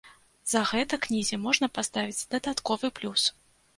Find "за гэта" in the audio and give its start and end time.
0.53-0.97